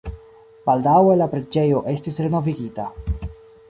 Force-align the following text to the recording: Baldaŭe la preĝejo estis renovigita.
Baldaŭe 0.69 1.13
la 1.21 1.29
preĝejo 1.35 1.85
estis 1.95 2.21
renovigita. 2.29 2.93